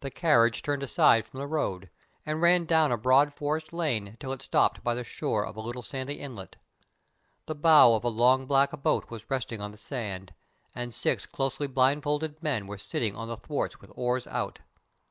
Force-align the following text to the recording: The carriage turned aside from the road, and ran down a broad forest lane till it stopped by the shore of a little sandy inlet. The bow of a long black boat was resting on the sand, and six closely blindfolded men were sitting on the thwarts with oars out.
The 0.00 0.10
carriage 0.10 0.62
turned 0.62 0.82
aside 0.82 1.26
from 1.26 1.38
the 1.38 1.46
road, 1.46 1.90
and 2.24 2.40
ran 2.40 2.64
down 2.64 2.90
a 2.90 2.96
broad 2.96 3.34
forest 3.34 3.74
lane 3.74 4.16
till 4.18 4.32
it 4.32 4.40
stopped 4.40 4.82
by 4.82 4.94
the 4.94 5.04
shore 5.04 5.44
of 5.44 5.54
a 5.54 5.60
little 5.60 5.82
sandy 5.82 6.14
inlet. 6.14 6.56
The 7.44 7.54
bow 7.54 7.92
of 7.94 8.04
a 8.04 8.08
long 8.08 8.46
black 8.46 8.70
boat 8.82 9.10
was 9.10 9.30
resting 9.30 9.60
on 9.60 9.70
the 9.70 9.76
sand, 9.76 10.32
and 10.74 10.94
six 10.94 11.26
closely 11.26 11.66
blindfolded 11.66 12.42
men 12.42 12.66
were 12.66 12.78
sitting 12.78 13.14
on 13.14 13.28
the 13.28 13.36
thwarts 13.36 13.82
with 13.82 13.92
oars 13.94 14.26
out. 14.28 14.60